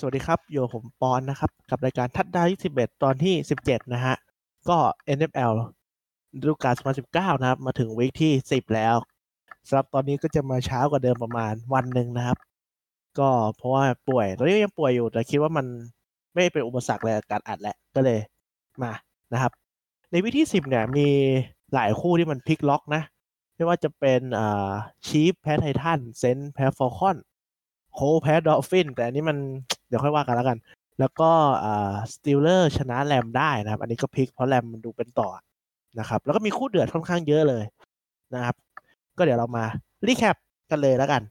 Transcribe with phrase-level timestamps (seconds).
[0.00, 4.16] สวัสดีครับโยผมปอนนะครับ กับรายการทัดดาว21 ตอนที่ 17 นะฮะ
[4.68, 4.78] ก็
[5.16, 5.52] NFL
[6.40, 6.74] ฤดูกาล
[7.06, 8.96] 2019 นะครับ มาถึงวีคที่ 10 แล้ว
[9.66, 12.38] สำหรับตอนนี้ก็จะมาเช้ากว่าเดิมประมาณวันหนึ่งนะครับ
[13.18, 15.66] ก็เพราะว่าป่วย ตอนนี้ยังป่วยอยู่ แต่คิดว่ามัน
[16.32, 18.18] ไม่เป็นอุปสรรคเลยการอัดแหละ ก็เลย
[18.82, 18.92] มา
[19.32, 19.52] นะครับ
[20.10, 21.08] ในวีคที่ 10 เนี่ย มี
[21.74, 23.02] หลายคู่ที่มันพลิกล็อกนะ
[23.54, 24.70] ไม่ว่าจะเป็นอ่า
[25.06, 27.16] Chief แพ้ Titan Saint แพ้ Falcon
[27.94, 29.38] Colt แพ้ Dolphin แต่อันนี้มัน
[29.88, 30.58] เดี๋ยวค่อยว่ากันแล้วกัน
[31.00, 31.30] แล้วก็
[32.12, 35.28] Steeler ชนะแรมได้นะครับ อันนี้ก็พลิกเพราะแรมมันดูเป็นต่อ
[35.98, 37.64] นะครับ แล้วก็มีคู่เดือดค่อนข้างเยอะเลย
[38.34, 38.54] นะครับ
[39.16, 39.64] ก็เดี๋ยวเรามา
[40.06, 40.36] recap
[40.70, 41.22] กันเลยแล้วกัน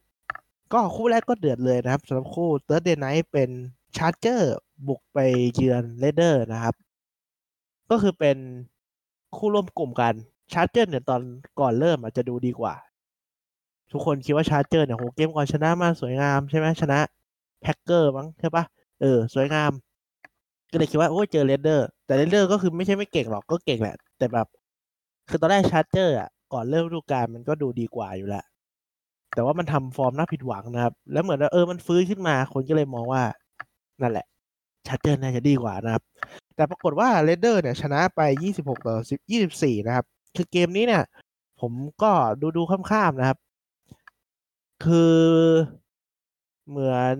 [0.73, 3.49] ก็คู่แรกก็เดือดเลยนะครับสำหรับคู่ Thursday Night เป็น
[3.97, 4.55] Charger
[4.87, 5.19] บุกไป
[5.55, 6.75] เยือน Raider นะครับ
[7.91, 8.37] ก็คือเป็น
[9.37, 10.13] คู่ร่วมกลุ่มกัน
[10.53, 11.21] Charger เนี่ยตอน
[11.59, 12.75] ก่อนเริ่มอาจจะดูดีกว่า
[13.91, 16.99] ทุกคนคิดว่า Charger เนี่ยโหเกมก่อนชนะมาสวยงามใช่ไหมชนะ
[17.61, 18.63] Packer มั้งใช่ปะ
[19.01, 19.71] เออ สวยงาม
[20.71, 24.47] ก็เลยคิดว่า โอ้เจอ Raider แต่ Raider ก็คือไม่ใช่ไม่เก่งหรอกก็เก่งแหละ แต่แบบ
[25.29, 28.45] คือตอนแรก Charger อะก่อนเริ่มฤดูกาลมันก็ดูดีกว่าอยู่แล้ว
[29.33, 33.21] แต่ว่ามันทำฟอร์มน่าผิดหวังนะครับ แล้วเหมือนว่าเออมันฟื้นขึ้นมาคนก็เลยมองว่า
[34.01, 34.25] นั่นแหละ
[34.87, 36.03] Charger น่าจะดีกว่านะครับ
[36.55, 41.03] แต่ปรากฏว่า Raider เนี่ยชนะไป 26ต่อ10 24 นะครับ คือเกมนี้เนี่ย
[41.61, 41.71] ผม
[42.03, 43.37] ก็ดูดูข้ามๆนะครับ
[44.85, 45.17] คือ
[46.69, 47.15] เหมือน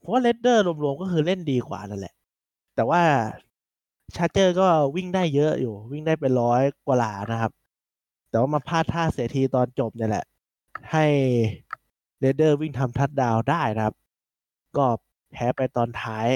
[0.00, 2.14] เพราะว่า Raider รวมๆก็คือเล่นดีกว่านั่นแหละ
[2.74, 3.02] แต่ว่า
[4.16, 7.52] Charger ก็วิ่งได้เยอะอยู่ วิ่งได้เป็นร้อยกว่าหลานะครับ
[8.30, 10.24] แต่ว่ามาพลาดท่าเสียทีตอนจบเนี่ยแหละ
[10.92, 11.04] ให้
[12.20, 13.94] Raider วิ่งทำ touchdown ได้นะครับ
[14.76, 14.86] ก็
[15.32, 16.26] แพ้ไปตอนท้าย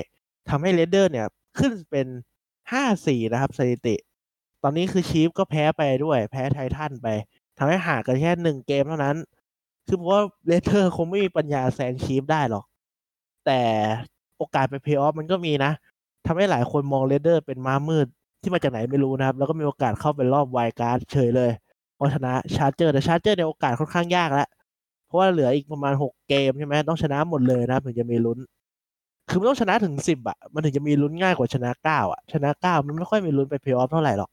[0.48, 1.26] ทำให้ Raider เนี่ย
[1.58, 2.06] ขึ้นเป็น
[2.72, 3.96] ห้าสี่นะครับสถิติ
[4.62, 7.08] ตอนนี้คือ Chief ก็แพ้ไปด้วย แพ้ไททันไป
[7.58, 9.16] ทำให้ห่างกันแค่หนึ่งเกมเท่านั้น
[9.86, 12.64] คือเพราะว่า Raider คงไม่มีปัญญาแซง Chief ได้หรอก
[13.46, 13.60] แต่
[14.38, 15.72] โอกาสไปเพย์ออฟมันก็มีนะ
[16.26, 18.06] ทำให้หลายคนมอง Raider เป็นม้ามืด
[18.42, 21.50] ที่มาจากไหนไม่รู้นะครับ แล้วก็มีโอกาสเข้าไปรอบ wild card เฉยเลย
[21.94, 24.48] เพราะชนะ Charger แต่ Charger นี่โอกาสค่อนข้างยากแล้ว
[25.06, 28.38] เพราะว่าเหลืออีกประมาณหกเกมใช่ไหมต้องชนะหมดเลยนะถึงจะมีลุ้น
[29.28, 34.30] คือมันต้องชนะถึงสิบอะ มันถึงจะมีลุ้นง่ายกว่าชนะเก้าอะ ชนะเก้ามันไม่ค่อยมีลุ้นไปเพย์ออฟเท่าไหร่หรอก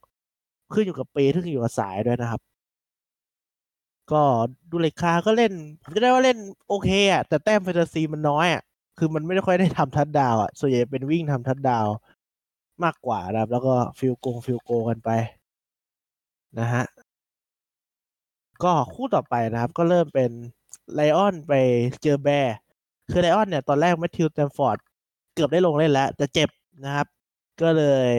[0.72, 2.40] ขึ้นอยู่กับปีขึ้นอยู่กับสายด้วยนะครับ
[4.12, 4.22] ก็
[4.70, 6.38] Derek Carr ก็เล่นผมจะได้ว่าเล่น
[6.68, 8.62] โอเคอะแต่แต้มแฟนตาซีมันน้อยอะ
[9.04, 11.86] คือมันไม่ได้ค่อยได้ทำทัดดาวอะส่วนใหญ่เป็นวิ่งทำทัดดาว
[12.84, 15.10] มากกว่านะครับ แล้วก็ field goal field goal กันไป
[16.58, 16.84] นะฮะ
[18.62, 20.30] ก็คู่ต่อไปนะครับ ก็เริ่มเป็น
[20.94, 21.52] Lion ไป
[22.02, 22.56] เจอ Bear
[23.10, 24.78] คือ Lion เนี่ย ตอนแรก Matthew Stafford
[25.34, 26.48] เกือบได้ลงเล่นแล้ว แต่เจ็บ
[26.84, 27.06] นะครับ
[27.62, 28.10] ก็เลย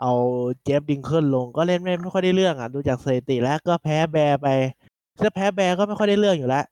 [0.00, 0.12] เอา
[0.64, 4.48] Jeff Driskel ลงก็เล่นไม่ไม่ค่อยได้เรื่องอะ ดูจากสถิติแล้วก็แพ้ Bear ไป
[5.20, 6.64] ถ้าแพ้ Bear ก็ไม่ค่อยได้เรื่องอยู่แล้ว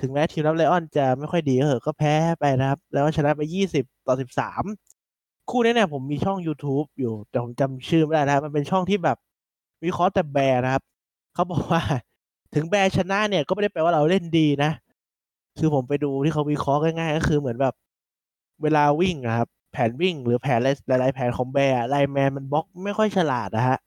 [0.00, 3.40] ถึงแม้ทีมรับ Lion จะไม่ค่อยดีก็เหอะก็แพ้ไปนะครับ แล้วชนะไป
[3.74, 4.14] 20 ต่อ
[4.80, 9.16] 13 คู่นี้เนี่ยผมมีช่อง YouTube อยู่ แต่ผมจำชื่อไม่ได้นะครับ มันเป็นช่องที่แบบ
[9.84, 10.82] วิเคราะห์แต่ Bears นะครับ
[11.34, 11.82] เขาบอกว่า
[12.54, 14.70] ถึง Bears ชนะเนี่ยก็ไม่ได้แปลว่าเราเล่นดีนะ
[15.58, 17.74] คือผมไปดูที่เขาวิเคราะห์ง่ายๆ ก็คือเหมือนแบบ
[18.62, 23.78] เวลาวิ่งนะครับ แผนวิ่งหรือแผนหลายๆแผนของ Bears lineman มันบล็อกไม่ค่อยฉลาดนะฮะ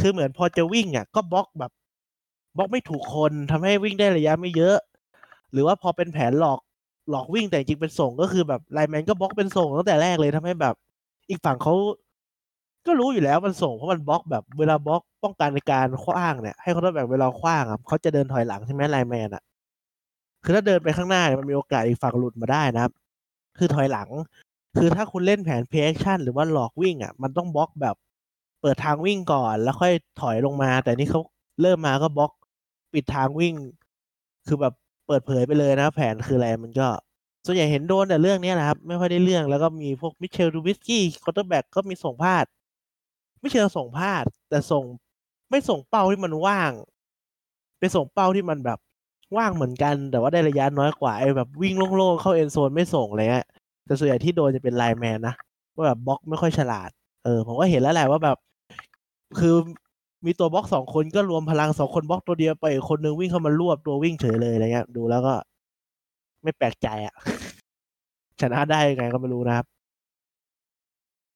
[0.00, 1.72] คือเหมือนพอจะวิ่งอะก็บล็อกแบบ
[2.56, 4.76] บล็อกไม่ถูกคนทำให้วิ่งได้ระยะไม่เยอะ
[5.52, 6.58] หรือว่าพอเป็นแผนหลอก
[7.10, 10.74] หลอกวิ่งแต่จริงเป็นส่งก็คือแบบไลแมนก็บล็อกเป็นส่งตั้งแต่แรกเลยทำให้แบบ
[11.28, 11.74] อีกฝั่งเขา
[12.86, 19.42] ก็รู้อยู่แล้วมันส่งเพราะมันบล็อกแบบเวลาบล็อกป้องกันในการคว้างเนี่ยให้เขาต้องแบบเวลาคว้างอะเขาจะเดินถอยหลังใช่ไหมไลแมนอะ
[20.44, 22.92] คือถ้าเดินไปข้างหน้าเนี่ยมันมีโอกาสอีกฝั่งหลุดมาได้นะครับ
[23.58, 24.08] คือถอยหลัง
[24.78, 27.96] คือถ้าคุณเล่นแผน play action หรือว่าหลอกวิ่งอะ มันต้องบล็อกแบบ
[28.60, 31.20] เปิดทางวิ่งก่อน แล้วค่อยถอยลงมา แต่นี่เขา
[31.62, 32.32] เริ่มมาก็บล็อก
[32.92, 33.54] ปิดทางวิ่ง
[34.46, 34.74] คือแบบ
[35.06, 36.88] เปิดเผยไปเลยนะ แผนคืออะไรมันก็
[37.46, 42.44] ส่วนใหญ่เห็นโดนแต่เรื่องนี้นะครับ ไม่ค่อยได้เรื่องแล้วก็มีพวก Mitchell Trubisky quarterback ก็มีส่งพลาด
[43.40, 44.84] ไม่เชิงส่งพลาด แต่ส่ง
[45.50, 46.72] ไม่ส่งเป้าที่มันว่าง
[47.78, 48.78] ไปส่งเป้าที่มันแบบ
[49.36, 53.44] ว่างเหมือนกัน แต่ว่าได้ระยะน้อยกว่าไอ้แบบวิ่งโล่งๆเข้า end zone ไม่ส่งเลยฮะ
[53.86, 55.34] แต่ส่วนใหญ่ที่โดนจะเป็น lineman นะ
[55.74, 56.90] ว่าแบบบล็อกไม่ค่อยฉลาด
[57.24, 58.36] เออ ผมก็เห็นแล้วแหละว่าแบบ
[59.38, 59.54] คือ
[60.26, 65.34] มีตัวบล็อกสองคนก็รวมพลังสองคนบล็อกตัวเดียวไปอีกคนนึงวิ่งเข้ามารวบตัววิ่งเฉยเลยอะไรเงี้ย ดูแล้วก็
[66.42, 67.14] ไม่แปลกใจอะ่ะ
[68.40, 69.66] ชนะได้ยังไงก็ไม่รู้นะครับ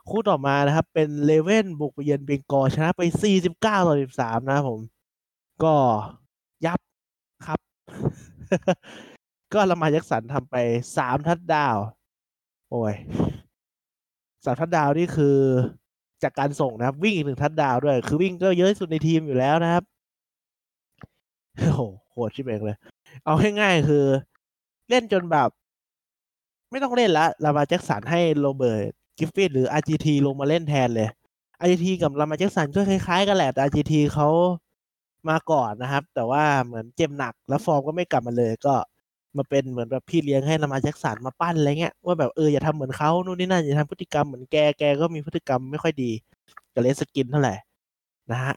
[0.08, 3.02] คู่ต่อมานะครับ เป็นเลเว่นบุกไปเยือนเบงกอชนะไป
[3.42, 4.80] 49ต่อ13นะครับผม
[5.64, 5.74] ก็
[6.66, 6.80] ยับ
[7.46, 7.60] ครับ
[9.52, 10.56] ก็ละมายักสันทำไป
[10.94, 11.76] 3ทัดดาว
[12.70, 12.94] โอ้ย
[14.44, 15.38] สามทัดดาวนี่คือ
[16.22, 19.82] จากการส่งนะครับ วิ่งอีกหนึ่งทัดดาวด้วย คือวิ่งก็เยอะที่สุดในทีมอยู่แล้วนะครับ
[21.58, 21.80] โอ้โห
[22.12, 22.76] โหดชิบเป๋งเลย
[23.24, 24.04] เอาง่ายๆคือ
[24.88, 25.48] เล่นจนแบบ
[26.70, 31.08] ไม่ต้องเล่นละลามาแจ็คสันให้โรเบิร์ตกิฟฟินหรือ RGT ลงมาเล่นแทนเลย
[31.62, 34.28] RGT กับลามาแจ็คสันก็คล้ายๆกันแหละแต่ RGT เขา
[35.28, 38.74] มาก่อนนะครับ แต่ว่าเหมือนเจ็บหนักแล้วฟอร์มก็ไม่กลับมาเลยก็
[39.36, 46.10] มาเป็นเหมือนแบบพี่เลี้ยงให้ Lamar Jackson มาปั้นอะไรเงี้ยว่าแบบเอออย่าทำเหมือนเขานู่นนี่นั่นอย่าทำพฤติกรรมเหมือนแกแกก็มีพฤติกรรมไม่ค่อยดี
[46.74, 47.54] กับ Redskins เท่าไหร่
[48.30, 48.54] นะฮะ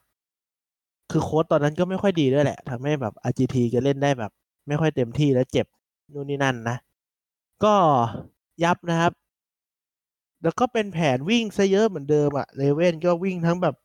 [1.11, 4.31] คือโค้ชตอนนั้นก็ไม่ค่อยดีด้วยแหละทำให้แบบ RG3 ก็เล่นได้แบบ
[4.67, 5.65] ไม่ค่อยเต็มที่แล้วเจ็บ
[6.13, 6.77] นู่นนี่นั่นนะ
[7.63, 7.73] ก็
[8.63, 9.13] ยับนะครับ
[10.43, 13.75] แล้วก็เป็นแผนวิ่งซะเยอะเหมือนเดิมอะ Ravens ก็วิ่งทั้งแบบ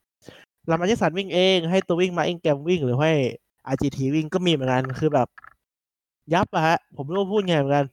[0.71, 3.13] Lamar Jackson วิ่งเอง ให้ตัววิ่ง Mark Ingram วิ่งหรือให้
[3.73, 5.29] RG3 วิ่งก็มีเหมือนกันคือแบบ
[6.35, 7.87] ยับอะฮะ ผมไม่รู้พูดไงเหมือนกัน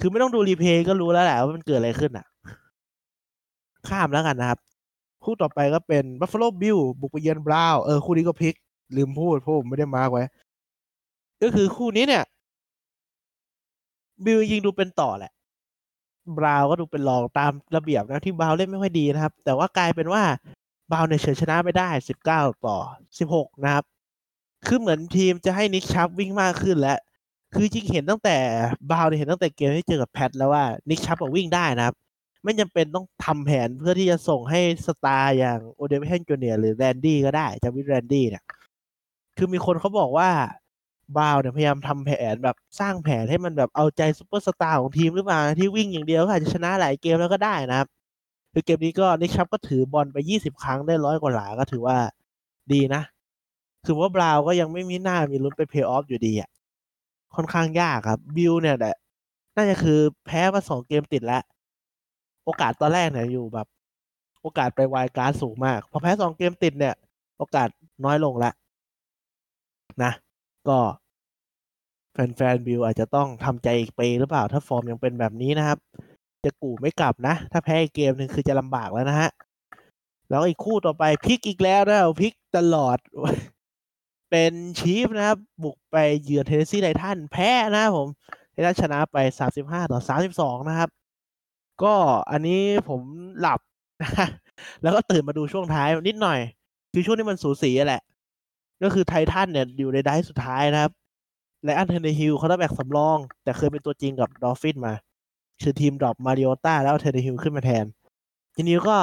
[0.00, 2.26] คือไม่ต้องดู replay ก็รู้แล้วแหละว่ามันเกิดอะไรขึ้นอะ
[3.88, 4.58] ข้ามแล้วกันนะครับ
[5.24, 8.54] คู่ต่อไปก็เป็น Buffalo Bill บุกไปเยือนบราวเออคู่นี้ก็พลิก
[8.96, 10.24] ลืมพูดเพราะผมไม่ได้ mark ไว้
[11.42, 12.24] ก็คือคู่นี้เนี่ย
[14.24, 15.32] บิลยิงดูเป็นต่อแหละ
[16.38, 20.22] บราวก็ดูเป็นรองตามระเบียบนะที่ Browns เล่นไม่ค่อยดีนะครับ แต่ว่ากลายเป็นว่า
[20.92, 22.78] Browns เนี่ยเฉือนชนะมาได้สิบเก้าต่อ
[23.18, 23.84] สิบหกนะครับ
[24.66, 26.98] คือเหมือนทีมจะให้ Nick Chubb วิ่งมากขึ้นแล้ว
[27.54, 28.36] คือจริงเห็นตั้งแต่
[28.90, 31.96] Browns เนี่ยเห็นตั้งแต่เกมที่เจอกับ Pats แล้วว่า Nick Chubb วิ่งได้นะครับ
[32.44, 38.44] ไม่จำเป็นต้องทำแผนเพื่อที่จะส่งให้ star อย่าง Odell Beckham Junior หรือ Landry ก็ได้ Jarvis Landry เนี่ย
[39.36, 40.30] คือมีคนเขาบอกว่า
[41.18, 47.88] บาวเนี่ยพยายามทำแผนแบบสร้างแผนให้มันแบบเอาใจซูเปอร์สตาร์ของทีมหรือเปล่าที่วิ่งอย่างเดียวอาจจะชนะหลายเกมแล้วก็ได้นะครับ
[48.52, 51.98] คือเกมนี้ก็ Nick Chubb ก็ถือบอลไปยี่สิบครั้งได้ร้อยกว่าหลาก็ถือว่า
[52.72, 53.02] ดีนะ
[53.84, 56.50] คือว่า Browns ก็ยังไม่มีหน้ามีลุ้นไปเพย์ออฟอยู่ดีอะ
[57.36, 58.96] ค่อนข้างยากครับ Bills เนี่ยแหละ
[59.56, 61.42] น่าจะคือแพ้มาสองเกมติดแล้ว
[62.44, 63.66] โอกาสตอนแรกเนี่ยอยู่แบบ
[64.42, 66.94] โอกาสไป wildcard สูงมาก พอแพ้สองเกมติดเนี่ย
[67.38, 67.68] โอกาส
[68.04, 68.50] น้อยลงละ
[70.02, 70.12] นะ
[70.68, 70.78] ก็
[72.12, 75.78] แฟนๆ Bills อาจจะต้องทำใจอีกปีหรือเปล่า ถ้าฟอร์มยังเป็นแบบนี้นะครับ
[76.44, 79.30] จะกู่ไม่กลับนะ ถ้าแพ้อีกเกมหนึ่งคือจะลำบากแล้วนะฮะ
[80.30, 82.98] แล้วอีกคู่ต่อไปพลิกอีกแล้วนะพลิกตลอด
[84.30, 88.08] เป็นชีฟนะครับ บุกไปเยือนเทนเนสซีไททันแพ้นะครับผม
[88.52, 89.16] ไททันชนะไป
[89.54, 90.00] 35 ต่อ
[90.34, 90.90] 32 นะครับ
[91.82, 91.94] ก็
[92.30, 93.00] อันนี้ผม
[93.40, 93.60] หลับ
[94.02, 94.10] นะ
[94.82, 96.38] แล้วก็ตื่นมาดูช่วงท้ายนิดหน่อย
[96.92, 98.02] คือช่วงนี้มันสูสีแหละ
[98.82, 100.92] ก็คือไททันเนี่ยอยู่ในได้สุดท้ายนะครับ
[101.64, 104.94] Ryan Tannehill quarterback สำรอง แต่เคยเป็นตัวจริงกับ Dolphins มา
[105.62, 107.84] คือทีม drop Mariota แล้ว Tannehill ขึ้นมาแทน
[108.54, 108.98] ทีนี้ก็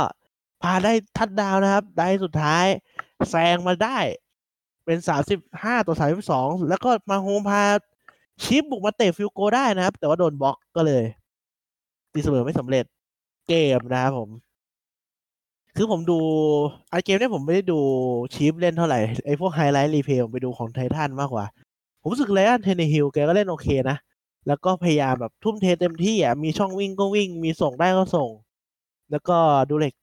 [0.63, 2.65] พาได้ทัดดาวนะครับ ได้สุดท้าย
[3.29, 3.97] แซงมาได้
[4.87, 7.63] เป็นสามสิบห้าต่อสามสิบสองแล้วก็ Mahomes พา
[8.43, 11.03] Chiefs บุกมาเตะ field goal ได้นะครับ แต่ว่าโดนบล็อกก็เลย
[12.13, 12.85] ตีเสมอไม่สำเร็จ
[13.47, 14.29] เกมนะครับผม
[15.75, 16.19] คือผมดู
[16.89, 17.79] ไอเกมเนี้ยผมไม่ได้ดู
[18.33, 21.45] Chiefs เล่นเท่าไหร่ ไอพวกไฮไลท์ replay ผมไปดูของ Titans มากกว่า
[22.01, 23.97] ผมรู้สึก Ryan Tannehill แกก็เล่นโอเคนะ
[24.47, 28.29] แล้วก็พยายามแบบทุ่มเทเต็มที่อะ มีช่องวิ่งก็วิ่ง มีส่งได้ก็ส่ง
[29.11, 29.37] แล้วก็
[29.69, 29.93] ดู Derrick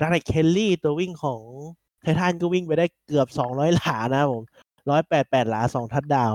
[0.00, 1.40] Derrick Henry ตัววิ่งของ
[2.02, 4.42] Titans ก็วิ่งไปได้เกือบสองร้อยหลานะผม
[4.90, 6.34] ร้อยแปดแปดหลาสอง touchdown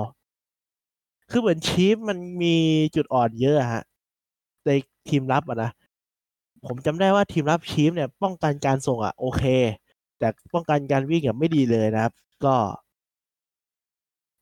[1.30, 2.56] คือเหมือน Chiefs มันมี
[2.96, 3.84] จุดอ่อนเยอะฮะ
[4.66, 4.72] ใน
[5.10, 5.72] ทีมรับอะนะ
[6.66, 9.44] ผมจำได้ว่าทีมรับ Chiefs เนี่ย ป้องกันการส่งอะโอเค
[10.20, 12.14] แต่ป้องกันการวิ่งอะไม่ดีเลยนะครับ
[12.46, 12.56] ก็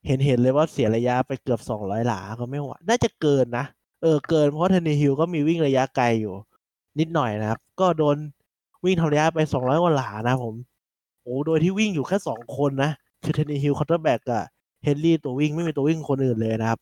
[0.08, 3.66] เห็นเห็นเลยว่าเสียระยะไปเกือบสองร้อยหลาก็ไม่ไหวน่าจะเกินนะ
[4.02, 6.34] เออเกินเพราะ Tannehill ก็มีวิ่งระยะไกลอยู่
[7.00, 8.18] นิดหน่อยนะครับ ก็โดน
[8.86, 10.56] วิ่งทำระยะไปสองร้อยกว่าหลานะผม
[11.26, 12.92] โอ้โดยที่วิ่งอยู่แค่สองคนนะ
[13.24, 14.44] คือ Tannehill quarterback กับ
[14.84, 16.80] เฮนรี่ตัววิ่งไม่มีตัววิ่งคนอื่นเลยนะครับ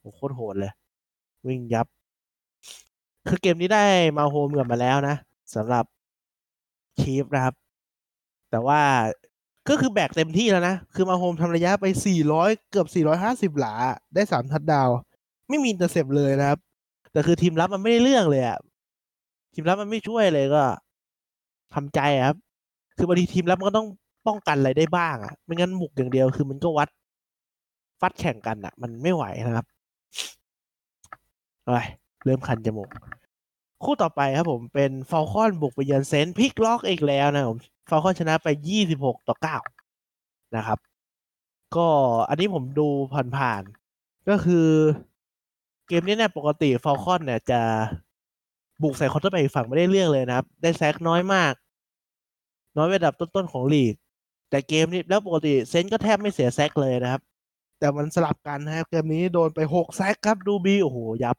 [0.00, 0.72] โอ้โคตรโหดเลย
[1.46, 1.86] วิ่งยับ
[3.28, 3.84] คือเกมนี้ได้
[4.16, 5.16] Mahomes กลับมาแล้วนะ
[5.54, 5.84] สำหรับ
[7.00, 7.54] Chiefs นะครับ
[8.50, 8.80] แต่ว่า
[9.68, 11.86] ก็คือแบกเต็มที่แล้วนะ คือ Mahomes ทำระยะไป
[12.30, 12.86] 400 เกือบ
[13.22, 13.74] 450 หลา
[14.14, 14.88] ได้สามทัดดาว
[15.48, 16.58] ไม่มี intercept เลยนะครับ
[17.12, 18.58] แต่คือทีมรับมันไม่ได้เรื่องเลยอะ
[19.54, 20.62] ทีมรับมันไม่ช่วยเลยก็
[21.74, 22.36] ทำใจครับ
[23.00, 23.88] คือบางทีทีมรับมันก็ต้อง
[24.26, 26.88] ป้องกันอะไรได้บ้างอะไม่งั้นบุกอย่างเดียวคือมันก็วัด
[28.00, 29.66] ฟัดแข่งกันอะมันไม่ไหวนะครับ
[31.64, 31.70] ไป
[32.24, 32.90] เริ่มคันจมูก
[33.84, 38.48] คู่ต่อไปครับผมเป็น Falcons บุกไปเยือน Saints พลิกล็อกอีกแล้วนะผม Falcons ชนะไป
[38.88, 39.36] 26ต่อ
[40.00, 40.78] 9นะครับ
[41.76, 41.88] ก็
[42.28, 42.88] อันนี้ผมดู
[43.36, 44.66] ผ่านๆก็คือ
[45.88, 47.60] เกมนี้เนี่ยปกติ Falcons เนี่ยจะ
[48.82, 51.52] บุกใส่ quarterback ฝั่งไม่ได้เรื่องเลยนะครับ ได้ sack น้อยมาก
[52.76, 53.94] น้อยระดับต้นๆของลีก
[54.50, 57.22] แต่เกมนี้แล้วปกติเซนก็แทบไม่เสียแซกเลยนะครับ
[57.78, 61.36] แต่มันสลับกันนะครับเกมนี้โดนไป6แซกครับดูบีโอ้โหยับ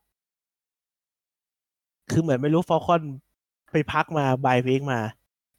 [2.12, 3.02] คือเหมือนไม่รู้ฟอลคอน
[3.72, 5.00] ไปพักมาบายพีกมา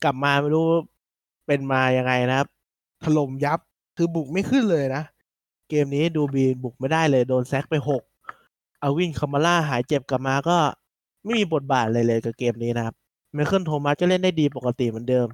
[0.05, 0.67] กลับมาไม่รู้
[1.47, 2.49] เป็นมายังไงนะครับ
[3.05, 3.59] ถล่มยับ
[3.97, 5.03] คือบุกไม่ขึ้นเลยนะ
[5.71, 8.03] เกมนี้ดูบีบุกไม่ได้เลยโดนแซกไปหก
[8.81, 10.57] เอาวินคามาล่าหายเจ็บกลับมาก็
[11.25, 12.95] ไม่มีบทบาทเลยเลยกับเกมนี้นะครับ
[13.35, 15.27] Michael Thomas ก็เล่นได้ดีปกติเหมือนเดิม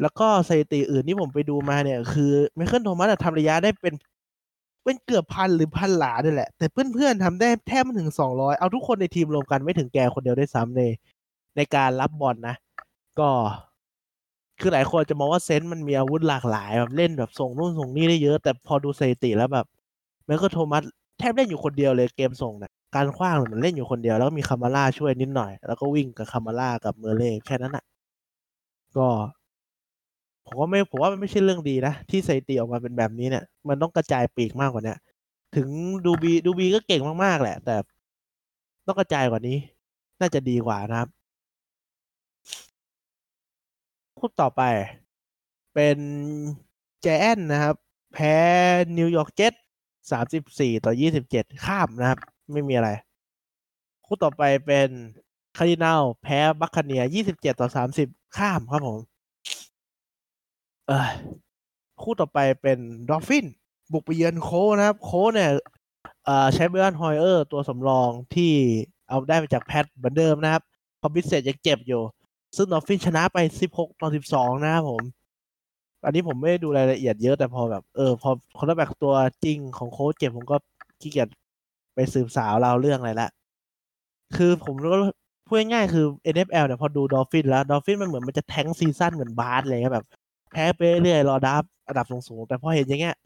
[0.00, 3.94] แล้วก็สถิติอื่นที่ผมไปดูมาเนี่ย คือ Michael Thomas ทำระยะได้เป็น
[4.84, 10.82] เป็นเกือบพันหรือพันหลาด้วยแหละ แต่เพื่อนๆทำได้แทบไม่ถึงสองร้อยเอาทุกคนในทีมรวมกันไม่ถึงแกคนเดียวได้ซ้ำใน
[11.56, 12.54] ในการรับบอลนะ
[13.18, 13.28] ก็
[14.60, 19.66] คือหลายคนจะมองว่า Saints มันมีอาวุธหลากหลายแบบเล่นแบบส่งนู่นส่งนี่ได้เยอะ แต่พอดูสถิติแล้วแบบ
[20.24, 20.82] Michael Thomas
[21.18, 27.84] แทบเล่นอยู่คนเดียวเลยเกมส่งเนี่ยการขว้างมันเล่นอยู่คนเดียวแล้วก็มี Kamara ช่วยนิดหน่อย แล้วก็วิ่งกับ Kamara กับ Murray แค่นั้นอะ
[28.96, 29.08] ก็
[30.46, 34.94] ผมว่าไม่ผมว่ามันไม่ใช่เรื่องดีนะ ที่สถิติออกมาเป็นแบบนี้เนี่ย มันต้องกระจายปีกมากกว่านี้
[35.56, 35.68] ถึง
[36.04, 37.74] ดูบีดูบีก็เก่งมากๆแหละ แต่
[38.86, 39.58] ต้องกระจายกว่านี้
[40.20, 41.08] น่าจะดีกว่านะครับ
[44.18, 44.62] คู่ต่อไป
[45.74, 45.98] เป็น
[47.02, 47.76] แจแอนนะครับ
[48.12, 48.34] แพ้
[48.98, 49.52] นิวยอร์กเจ็ต
[50.10, 52.18] สามสิบสี่ต่อยี่สิบเจ็ดข้ามนะครับ
[52.52, 52.90] ไม่มีอะไร
[54.06, 54.88] คู่ต่อไปเป็น
[55.56, 58.98] Cardinals แพ้ Buccaneers ยี่สิบเจ็ดต่อสามสิบข้ามครับผม
[60.86, 61.08] เออ
[62.02, 62.78] คู่ต่อไปเป็น
[63.08, 63.46] Dolphins
[63.92, 65.50] บุกไปเยือน Colts นะครับ Colts เนี่ย
[66.54, 68.52] ใช้ Brian Hoyer ตัวสำรองที่
[69.08, 70.62] เอาได้มาจาก Pats เหมือนเดิมนะครับ
[71.00, 72.02] พอ Brissett ยังเจ็บอยู่
[72.56, 75.02] ซึ่ง Dolphins ชนะไปสิบหกต่อสิบสองนะครับผม
[76.04, 79.14] อันนี้ผมไม่ได้ดูรายละเอียดเยอะแต่พอแบบ เออ พอ quarterback ตัว
[79.44, 80.56] จริงของ Colts เจ็บผมก็
[81.00, 81.28] ขี้เกียจ
[81.94, 83.28] ไปสืบสาวราวเรื่องอะไรละ
[84.36, 84.88] คือผมก็
[85.46, 90.06] พูดง่ายๆคือ NFL เนี่ยพอดู Dolphins แล้ว Dolphins มันเหมือนมันจะ tank season เหมือนบาสเลยแบบ
[90.52, 93.16] แพ้ไปเรื่อยรอ draft อันดับสูงๆแต่พอเห็นอย่างเงี้ย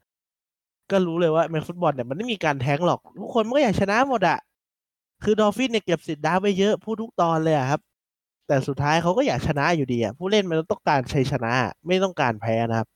[0.91, 4.39] ก็รู้เลยว่าอเมริกันฟุตบอลเนี่ยมันไม่มีการแทงหรอกทุกคนมันก็อยากชนะหมดอะ
[5.25, 7.81] คือ Dolphins เนี่ยเก็บสิทธิ์ draft ไปเยอะพูดทุกตอนเลยอะครับ
[8.47, 11.53] แต่สุดท้ายเขาก็อยากชนะอยู่ดีอะผู้เล่นมันต้องการชัยชนะ
[11.87, 12.89] ไม่ต้องการแพ้นะครับ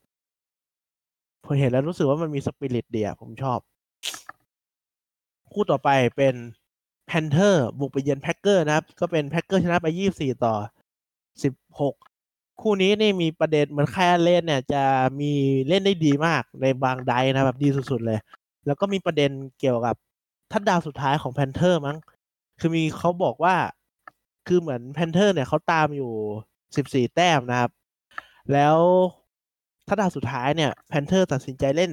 [1.44, 3.58] พอเห็นแล้วรู้สึกว่ามันมีสปิริตเดียผมชอบ
[5.52, 6.34] คู่ต่อไปเป็น
[7.06, 10.54] Panthers บุกไปเยือน Packers นะครับ ก็เป็น Packers ชนะไปยี่สิบสี่ต่อ
[11.42, 11.94] สิบหก
[12.60, 14.82] คู่นี้นี่มีประเด็นเหมือน Kyle Allen เนี่ยจะ
[15.20, 15.32] มี
[15.68, 18.18] เล่นได้ดีมากในบางไดนะแบบดีสุดๆเลย
[18.66, 19.30] แล้วก็มีประเด็น
[19.60, 19.96] เกี่ยวกับ
[20.52, 21.96] touchdown สุดท้ายของ Panthers มั้ง
[22.60, 23.54] คือมีเขาบอกว่า
[24.46, 26.10] คือเหมือน Panthers เนี่ยเขาตามอยู่
[26.76, 27.70] สิบสี่แต้มนะครับ
[28.52, 28.76] แล้ว
[29.86, 31.90] touchdown สุดท้ายเนี่ย Panthers ตัดสินใจเล่น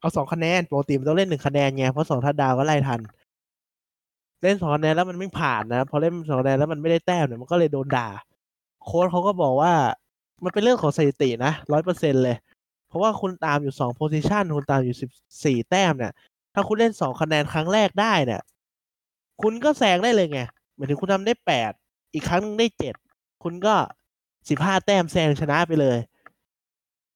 [0.00, 3.00] เอาสองคะแนนปกติมันต้องเล่นหนึ่งคะแนนไงเพราะสองทัดดาวก็ไล่ทัน
[4.42, 8.08] เล่นสองคะแนนแล้วมันไม่ผ่านนะพอเล่นสองคะแนนแล้วมันไม่ได้แต้มเนี่ยมันก็เลยโดนด่า
[8.84, 9.72] โค้ชเขาก็บอกว่า
[10.44, 12.36] มันเป็นเรื่องของสถิตินะร้อยเปอร์เซ็นต์เลย
[12.88, 15.10] เพราะว่าคุณตามอยู่สอง possession คุณตามอยู่สิบ
[15.44, 16.12] สี่แต้มเนี่ย
[16.54, 18.42] ถ้าคุณเล่นสองคะแนนครั้งแรกได้เนี่ย
[19.42, 20.40] คุณก็แซงได้เลยไง
[20.76, 21.72] หมายถึงคุณทำได้แปด
[22.14, 22.94] อีกครั้งนึงได้เจ็ด
[23.42, 23.74] คุณก็
[24.48, 25.98] สิบห้าแต้มแซงชนะไปเลย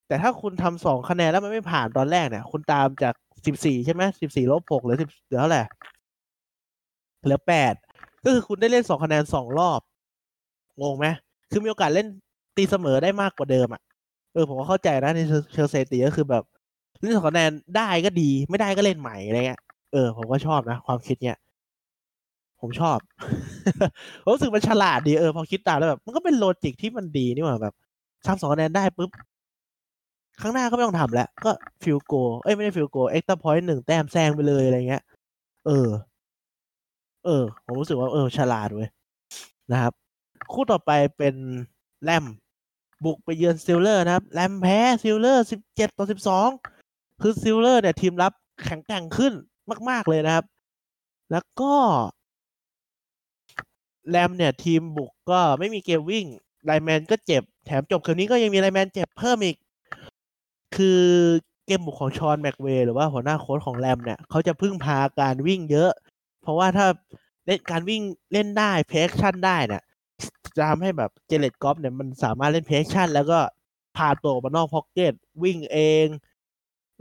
[0.09, 3.15] แต่ถ้าคุณทำสองคะแนนแล้วมันไม่ผ่านตอนแรกเนี่ย คุณตามจาก
[3.47, 5.63] สิบสี่ใช่ไหมสิบสี่ลบหกหรือสิบเหลือเท่าไหร่
[7.25, 7.75] เหลือแปด
[8.25, 9.81] ก็คือคุณได้เล่นสองคะแนนสองรอบ
[10.83, 11.07] งงไหม
[11.51, 12.07] คือมีโอกาสเล่น
[12.57, 13.83] ตีเสมอได้มากกว่าเดิมอะ
[14.33, 15.21] เออผมก็เข้าใจนะใน
[15.53, 16.45] เชลซีตีก็คือแบบ
[17.01, 19.61] เล่นสองคะแนนได้ก็ดี ไม่ได้ก็เล่นใหม่อะไรเงี้ย
[19.93, 21.39] เออผมก็ชอบนะความคิดเนี้ย
[22.61, 22.99] ผมชอบ
[24.33, 27.75] รู้สึกมันฉลาดดีเออพอคิดตามแล้วแบบมันก็เป็น logic ที่มันดีนี่หว่าแบบ
[28.27, 29.11] ทำสองคะแนนได้ปุ๊บ
[30.41, 31.51] ข้างหน้าก็ไม่ต้องทำแล้วก็
[31.83, 35.03] field goal เอ้ยไม่ได้ field goal extra point หนึ่งแต้มแซงไปเลยอะไรเงี้ย
[35.67, 35.89] เออ
[37.25, 38.89] เออ ผมรู้สึกว่าเออฉลาดเว้ย
[39.73, 39.93] นะครับ
[40.53, 41.35] คู่ต่อไปเป็น
[42.05, 42.25] Rams
[43.05, 46.49] บุกไปเยือน Steelers นะครับ Rams แพ้ Steelers สิบเจ็ดต่อสิบสอง
[47.23, 48.33] คือ Steelers เนี่ยทีมรับ
[48.65, 49.33] แข็งแกร่งขึ้น
[49.91, 50.45] มาก ๆ เลยนะครับ
[51.31, 51.75] แล้วก็
[54.11, 56.27] Rams เนี่ยทีมบุกก็ไม่มีเกมวิ่ง
[56.65, 59.57] lineman ก็เจ็บ แถมจบคืนนี้ก็ยังมี lineman เจ็บเพิ่มอีก
[60.77, 61.03] คือ
[61.67, 65.91] เกมบุกของ Sean McVay หรือว่าหัวหน้าโค้ชของ Rams เนี่ยเขาจะพึ่งพาการวิ่งเยอะ
[66.43, 66.87] เพราะว่าถ้า
[67.47, 68.03] เล่นการวิ่ง
[68.33, 69.83] เล่นได้ play action ได้เนี่ย
[70.59, 73.39] จะทำให้แบบ Jared Goff เนี่ยมันสามารถเล่น play action แล้วก็
[73.97, 75.13] พาตัวมานอก pocket
[75.43, 76.07] วิ่งเอง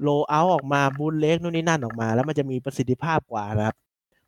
[0.01, 3.76] rollout ออกมา bootleg นู่นนี่นั่นออกมา แล้วมันจะมีประสิทธิภาพกว่านะครับ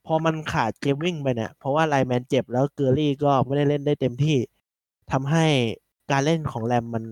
[0.06, 4.38] พอมันขาดเกมวิ่งไปเนี่ย เพราะว่า lineman เจ็บแล้ว Gurley ก็ไม่ได้เล่นได้เต็มที่
[5.12, 5.46] ทำให้
[6.12, 7.04] การเล่นของ Rams มัน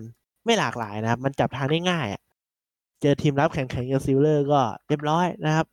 [0.45, 2.07] ไม่หลากหลายนะครับ มันจับทางได้ง่าย
[3.01, 5.65] เจอทีมรับแข็งแกร่งกับ Steelers ก็เรียบร้อยนะครับ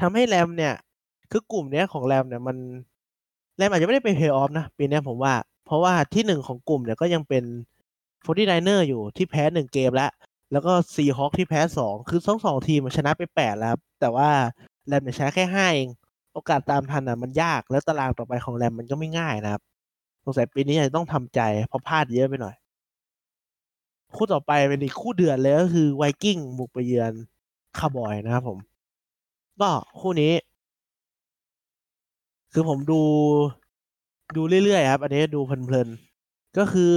[0.00, 0.74] ทำให้ Rams เนี่ย
[1.30, 2.56] คือกลุ่มเนี้ยของ Rams เนี่ยมัน
[3.58, 5.34] Rams อาจจะไม่ได้เป็นเพย์ออฟนะ ปีนี้ผมว่า
[5.66, 7.44] เพราะว่าที่หนึ่งของกลุ่มเนี่ยก็ยังเป็น
[8.22, 10.10] Forty Niners อยู่ที่แพ้หนึ่งเกมแล้ว
[10.52, 14.28] แล้วก็ Seahawks ที่แพ้สองคือทั้งสองทีมชนะไปแปดแล้ว แต่ว่า
[14.86, 15.88] Rams เนี่ยชนะแค่ห้าเอง
[16.32, 19.62] โอกาสตามทันอะมันยากแล้วตารางต่อไปของ Rams มันก็ไม่ง่ายนะครับ
[20.24, 22.54] สงสัยปีนี้จะต้องทำใจเพราะพลาดเยอะไปหน่อย
[24.16, 27.12] คู่ต่อไปเป็นอีกคู่เดือดเลยก็คือ Vikings บุกไปเยือน
[27.78, 28.58] คาร์บอยนะครับผม
[29.60, 30.32] ก็คู่นี้
[32.58, 33.00] คือผมดู
[34.36, 36.92] ดูเรื่อยๆครับ อันนี้ดูเพลินๆก็คือ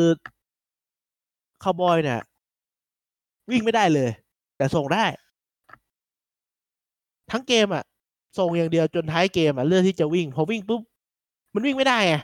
[1.63, 2.19] คาวบอยเนี่ย
[3.49, 4.09] วิ่งไม่ได้เลย
[4.57, 5.05] แต่ส่งได้
[7.31, 7.83] ทั้งเกมอะ
[8.37, 10.81] ส่งอย่างเดียวจนท้ายเกมอะเลือกที่จะวิ่ง พอวิ่งปุ๊บ
[11.53, 12.15] มันวิ่งไม่ได้ไง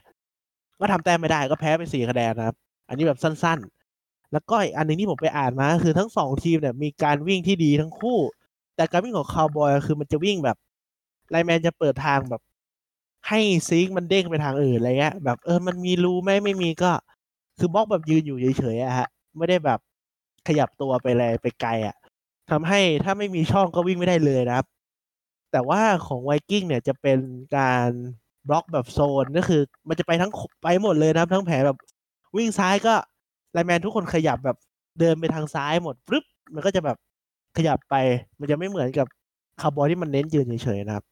[0.79, 2.55] ก็ทำแต้มไม่ได้ก็แพ้ไปสี่คะแนนนะครับ
[2.89, 8.17] อันนี้แบบสั้นๆ แล้วก็อีกอันหนึงที่ผมไปอ่านมาคือทั้งสองทีมเนี่ย มีการวิ่งที่ดีทั้งคู่
[8.75, 10.57] แต่การวิ่งของคาวบอยคือมันจะวิ่งแบบ
[11.29, 12.41] ไลแมนจะเปิดทางแบบ
[13.29, 16.91] ให้ซิงมันเด้งไปทางอื่นอะไรเงี้ยแบบเออมันมีรูไหมไม่มีก็
[17.59, 19.07] คือบล็อกแบบยืนอยู่เฉยๆอะฮะ
[19.37, 19.79] ไม่ได้แบบ
[20.47, 21.95] ขยับตัวไปอะไรไปไกลอะ
[22.51, 24.67] ทำให้ถ้าไม่มีช่องก็วิ่งไม่ได้เลยนะครับ
[25.51, 27.19] แต่ว่าของไวกิ้งเนี่ยจะเป็น
[27.57, 27.89] การ
[28.49, 30.31] บล็อกแบบโซนก็คือ มันจะไปทั้ง
[30.63, 31.77] ไปหมดเลยนะครับ ทั้งแผงแบบ
[32.37, 32.93] วิ่งซ้ายก็
[33.53, 34.57] lineman ทุกคนขยับแบบ
[34.99, 36.97] เดินไปทางซ้ายหมดปึ๊บมันก็จะแบบ
[37.57, 37.95] ขยับไป
[38.39, 39.07] มันจะไม่เหมือนกับ
[39.61, 41.05] คาร์บอยที่มันเน้นยืนเฉยๆนะครับ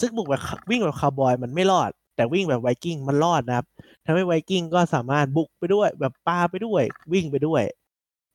[0.00, 3.66] ซึ่งบุกแบบวิ่งแบบคาร์บอยมันไม่รอด แต่วิ่งแบบ Vikings มันรอดนะครับ
[4.04, 7.62] ทำให้ Vikings ก็สามารถบุกไปด้วยแบบปาไปด้วย วิ่งไปด้วย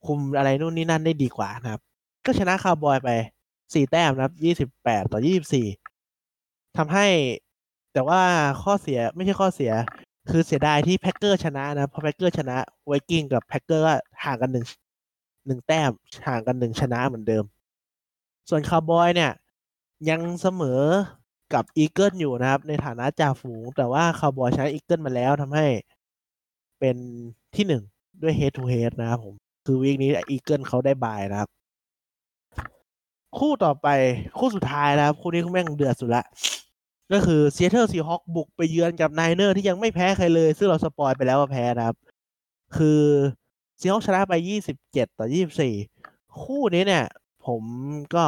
[0.05, 1.81] คุมอะไรนู่นนี่นั่นได้ดีกว่านะครับ
[2.25, 3.09] ก็ชนะคาร์บอยไป
[3.73, 5.67] สี่แต้มนะครับยี่สิบแปดต่อยี่สิบสี่
[6.77, 7.07] ทำให้
[7.93, 8.21] แต่ว่า
[8.63, 9.71] ข้อเสียไม่ใช่ข้อเสีย
[10.29, 12.57] คือเสียดายที่ Packers ชนะนะเพราะ Packers ชนะ
[12.87, 13.87] Vikings กับ Packers
[14.23, 14.65] ห่างกันหนึ่ง
[15.47, 15.91] หนึ่งแต้ม
[16.27, 17.43] ห่างกันหนึ่งชนะเหมือนเดิม
[18.49, 19.31] ส่วนคาร์บอยเนี่ย
[20.09, 20.81] ยังเสมอ
[21.53, 25.67] กับ Eagles อยู่นะครับ ในฐานะจ่าฝูง แต่ว่าคาร์บอยชนะ Eagles มาแล้วทำให้
[26.79, 26.97] เป็น
[27.55, 27.83] ที่หนึ่ง
[28.21, 29.33] ด้วย head to head นะครับผม
[29.65, 31.49] คือ week นี้ Eagles เขาได้ bye นะครับ
[33.37, 33.87] คู่ต่อไป
[34.37, 36.23] คู่สุดท้ายนะครับ คู่นี้คุณแม่งเดือดสุดละ
[37.11, 41.97] ก็คือ Seattle Seahawks บุกไปเยือนกับ Niners ที่ยังไม่แพ้ใครเลย ซึ่งเรา spoil ไปแล้วว่าแพ้นะครับ
[42.77, 43.01] คือ
[43.79, 44.33] Seahawks ชนะไป
[44.75, 45.27] 27ต่อ
[45.83, 47.05] 24คู่นี้เนี่ย
[47.45, 47.61] ผม
[48.15, 48.25] ก็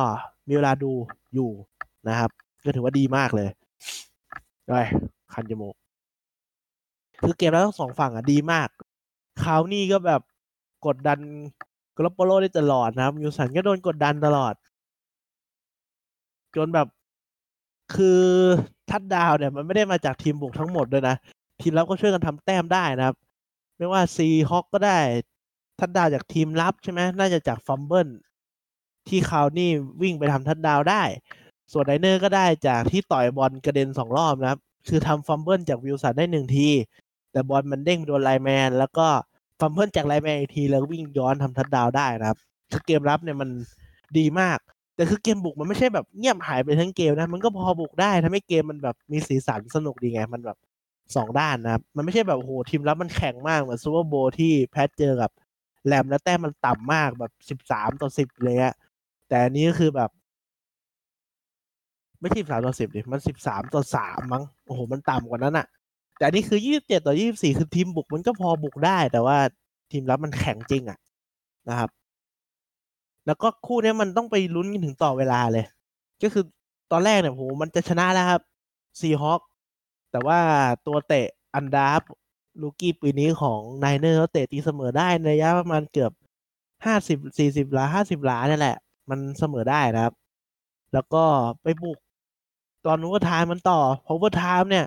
[0.47, 0.91] มีเวลาดู
[1.33, 1.51] อยู่
[2.07, 2.31] นะครับ
[2.65, 3.49] ก็ถือว่าดีมากเลย
[4.67, 4.73] ไป
[5.33, 5.75] คันจมูก
[7.21, 8.69] คือเกมแล้วทั้งสองฝั่งอะดีมาก
[9.43, 10.21] คราวนี้ก็แบบ
[10.85, 11.19] กดดัน
[11.97, 14.53] Garoppolo ได้ตลอดนะครับวิลสันก็โดนกดดันตลอด
[16.55, 16.87] จนแบบ
[17.95, 18.23] คือ
[18.89, 21.15] ทัดดาวเนี่ย มันไม่ได้มาจากทีมบุกทั้งหมดด้วยนะ
[21.61, 23.15] ทีมรับก็ช่วยกันทำแต้มได้นะครับ
[23.77, 24.99] ไม่ว่า Seahawk ก็ได้
[25.79, 28.07] ทัดดาวจากทีมรับใช่ไหมน่าจะจาก fumble
[29.07, 29.69] ที่คราวนี้
[30.01, 31.03] วิ่งไปทำทัดดาวได้
[31.71, 36.69] ส่วน Niner ก็ได้จากที่ต่อยบอลกระเด็นสองรอบนะครับ คือทำ fumble จากวิลสันได้หนึ่งที
[37.31, 39.07] แต่บอลมันเด้งโดน lineman แล้วก็
[39.59, 42.37] fumble จาก lineman อีกที แล้ววิ่งย้อนทำทัดดาวได้นะครับ
[42.71, 43.49] คือเกมรับเนี่ยมัน
[44.17, 44.57] ดีมาก
[44.95, 50.57] แต่คือเกมบุกมันไม่ใช่แบบเงียบหายไปทั้งเกมนะ มันก็พอบุกได้ทำให้เกมมันแบบมีสีสันสนุกดีไง มันแบบ
[51.15, 55.31] สองด้านนะครับ มันไม่ใช่แบบโหทีมรับมันแข็งมากเหมือน Super Bowl ที่ Pat เจอกับ
[55.85, 58.73] แรมแล้วแต้มมันต่ำมากแบบสิบสามต่อสิบเลยอะ
[59.27, 60.09] แต่อันนี้ก็คือแบบ
[62.21, 65.65] ไม่ใช่สามต่อสิบดิมันสิบสามต่อสามมั้งโอ้โหมันต่ำกว่านั้นอะ
[66.17, 69.37] แต่อันนี้คือยี่สิบเจ็ดต่อยี่สิบสี่คือทีมบุกมันก็พอบุกได้ แต่ว่า
[69.91, 70.97] ทีมรับมันแข็งจริงอะ
[71.69, 71.89] นะครับ
[73.25, 75.65] แล้วก็คู่นี้มันต้องไปลุ้นกันถึงต่อเวลาเลย
[76.21, 76.43] ก็คือ
[76.91, 78.41] ตอนแรกเนี่ยโหมันจะชนะแล้วครับ
[78.99, 79.41] ซีฮอค
[80.11, 80.39] แต่ว่า
[80.87, 82.01] ตัวเตะอันดาฟ
[82.61, 86.11] ลูกี้ปีนี้ของไนเนอร์เขาเตะตีเสมอได้ในระยะประมาณเกือบ
[86.85, 88.77] ห้าสิบสี่สิบล้าห้าสิบล้านี่แหละ
[89.09, 90.13] มันเสมอได้นะครับ
[90.93, 91.23] แล้วก็
[91.61, 91.97] ไปบุก
[92.87, 94.85] ตอน overtime มันต่อเพราะว่า overtime เนี่ย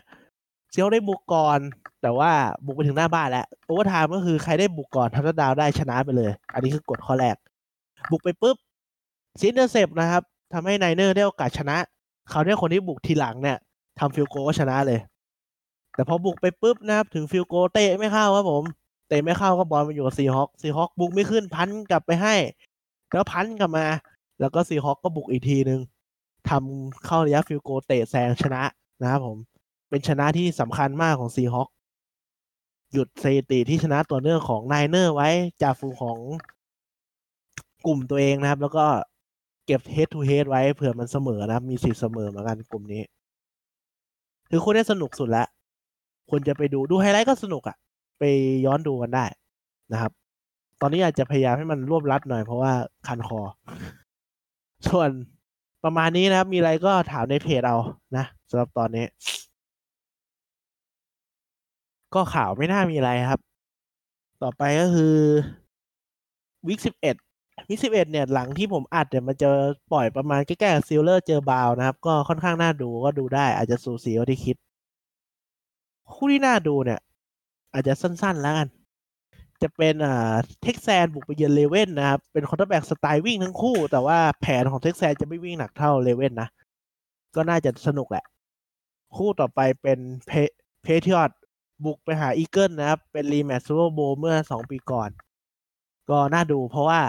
[0.70, 1.58] Seahawk ได้บุกก่อน
[2.02, 2.30] แต่ว่า
[2.64, 7.36] บุกไปถึงหน้าบ้านแล้ว overtime ก็คือใครได้บุกก่อนทำดาวได้ชนะไปเลย อันนี้คือกฎข้อแรก
[8.10, 8.56] บุกไปปุ๊บ
[9.40, 11.76] โดน intercept นะครับทำให้ Niner ได้โอกาสชนะ
[12.30, 13.58] เขาเนี่ยคนที่บุกทีหลังเนี่ย
[13.98, 15.00] ทำ field goal ก็ชนะเลย
[15.94, 18.64] แต่พอบุกไปปุ๊บนะครับถึง field goal เตะไม่เข้าครับผม
[19.08, 22.34] เตะไม่เข้าก็บอลมาอยู่กับ Seahawk Seahawk บุกไม่ขึ้น punt กลับไปให้
[23.12, 23.86] แล้ว punt กลับมา
[24.40, 25.80] แล้วก็ Seahawk ก็บุกอีกทีนึง
[26.50, 28.62] ทำเข้าระยะ field goal เตะแซงชนะ
[29.02, 29.36] นะครับผม
[29.90, 31.68] เป็นชนะที่สำคัญมากของ Seahawk
[32.92, 35.28] หยุดสถิติที่ชนะต่อเนื่องของ Niner ไว้
[35.62, 36.18] จ่าฝูงของ
[37.86, 38.84] กลุ่มตัวเองนะครับ แล้วก็
[39.66, 43.02] เก็บ head to head ไว้เผื่อมันเสมอนะครับ มีสิทธิ์เสมอเหมือนกันกลุ่มนี้
[44.50, 45.46] คือคู่นี้สนุกสุดแล้ว
[46.30, 47.76] ควรจะไปดูดูไฮไลท์ก็สนุกอะ่ะ
[48.18, 48.22] ไป
[48.64, 49.24] ย้อนดูกันได้
[49.92, 50.12] นะครับ
[50.80, 52.72] ตอนนี้อาจจะพยายามให้มันรวบรัดหน่อยเพราะว่า
[53.06, 53.40] คันคอ
[54.88, 55.10] ส่วน
[55.84, 57.76] ประมาณนี้นะครับ มีอะไรก็ถามในเพจเอา
[58.16, 59.04] นะสำหรับตอนนี้
[62.14, 63.40] ก็ข่าวไม่น่ามีอะไรครับ
[64.42, 65.16] ต่อไปก็คือ
[66.68, 67.16] วิกสิบเอ็ด
[67.68, 69.48] วิกสิบเอ็ดเนี่ยหลังที่ผมอัดเนี่ยมันจะ
[69.92, 74.56] ปล่อยประมาณใกล้ๆซิลเลอร์เจอบาวนะครับ ก็ค่อนข้างน่าดูก็ดูได้ อาจจะสูสีกว่าที่คิด
[76.12, 77.00] คู่ที่น่าดูเนี่ย
[77.72, 78.68] อาจจะสั้นๆแล้วกัน
[79.62, 80.32] จะเป็นอ่า
[80.62, 86.48] Texan บุกไปเยือน Raven นะครับ เป็น quarterback สไตล์วิ่งทั้งคู่ แต่ว่าแผนของ Texan จะไม่วิ่งหนักเท่า Raven นะ
[87.34, 88.24] ก็น่าจะสนุกแหละ
[89.16, 91.38] คู่ต่อไปเป็น Patriot
[91.84, 95.10] บุกไปหา Eagle นะครับ เป็น rematch Super Bowl เมื่อสองปีก่อน
[96.10, 97.00] ก็น่าดูเพราะว่า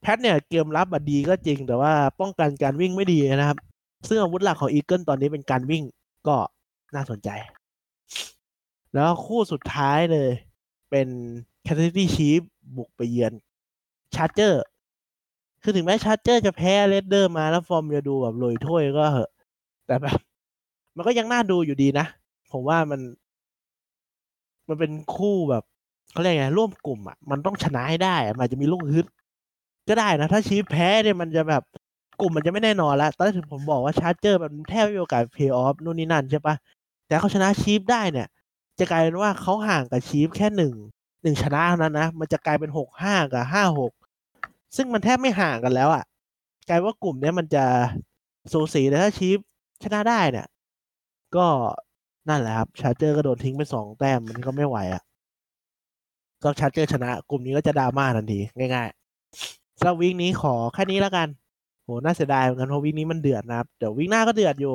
[0.00, 3.58] Pat เนี่ยเกมรับอะดีก็จริง แต่ว่าป้องกันการวิ่งไม่ดีนะครับ
[4.08, 5.82] ซึ่งอาวุธหลักของ Eagle ตอนนี้เป็นการวิ่ง
[6.28, 6.36] ก็
[6.94, 7.28] น่าสนใจ
[8.94, 10.30] แล้วคู่สุดท้ายเลย
[10.92, 11.08] เป็น
[11.62, 12.40] Kansas City Chief
[12.76, 13.32] บุกไปเยือน
[14.14, 14.62] Charger
[15.62, 19.30] คือถึงแม้ Charger จะแพ้ Raider มาแล้วฟอร์มจะดูแบบลอยถ้วยก็เหอะ
[19.86, 20.18] แต่แบบ
[20.96, 22.06] มันก็ยังน่าดูอยู่ดีนะ
[22.52, 23.00] ผมว่ามัน
[24.68, 25.62] มันเป็นคู่แบบ
[26.12, 29.06] เขาเรียกไง ร่วมกลุ่มอะ มันต้องชนะให้ได้มันจะมีลูกฮึด
[29.88, 31.62] ก็ได้นะ ถ้า Chief แพ้เนี่ยมันจะแบบ
[32.20, 36.54] กลุ่มมันจะไม่แน่นอนแล้วตอนแรกถึงผมบอกว่า Charger มันแทบไม่มีโอกาสเพย์ออฟนู่นนี่นั่นใช่ปะ
[37.06, 38.28] แต่เขาชนะ Chief ได้เนี่ย
[38.78, 40.74] จะกลายเป็นว่าเขาห่างกับ Chief แค่หนึ่ง
[41.22, 43.92] หนึ่งชนะเท่านั้นนะ มันจะกลายเป็นหกห้ากับห้าหก
[44.76, 46.04] ซึ่งมันแทบไม่ห่างกันแล้วอะ่ะ
[46.68, 47.64] กลายเป็นว่ากลุ่มเนี้ยมันจะ
[48.52, 49.38] สูสีแต่ถ้า Chief
[49.84, 50.46] ชนะได้เนี่ย
[51.36, 51.46] ก็
[52.28, 55.02] นั่นแหละครับ Charger ก็โดนทิ้งไปสองแต้มมันก็ไม่ไหวอะ่ะ
[56.42, 58.40] ก็ Charger ชนะ กลุ่มนี้ก็จะดราม่าทันที
[58.74, 61.28] ง่ายๆสำหรับ week นี้ขอแค่นี้แล้วกัน
[61.84, 64.74] โหน่าเสียดายเหมือนกันเพราะ week นี้มันเดือดนะครับ เดี๋ยว week หน้าก็เดือดอยู่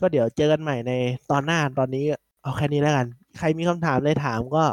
[0.00, 0.92] ก็เดี๋ยวเจอกันใหม่ใน
[1.30, 2.04] ตอนหน้าตอนนี้
[2.42, 3.06] เอาแค่นี้แล้วกัน
[3.38, 4.64] ใครมีคำถามเลยถามก็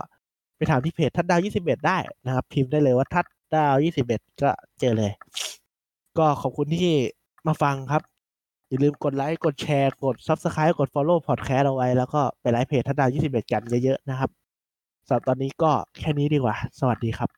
[0.57, 3.25] ไปถามที่เพจทัดดาวยี่สิบเอ็ดได้นะครับ พิมพ์ได้เลยว่าทัด
[3.55, 5.11] ดาวยี่สิบเอ็ดก็เจอเลย
[6.17, 6.93] ก็ขอบคุณที่
[7.47, 8.01] มาฟังครับ
[8.69, 14.29] อย่าลืมกดไลค์กดแชร์กด Subscribe กด Follow Podcast เอาไว้ แล้วก็ไปไลค์เพจทัดดาวยี่สิบเอ็ดกันเยอะๆนะครับ
[15.07, 17.36] สำหรับตอนนี้ก็แค่นี้ดีกว่า สวัสดีครับ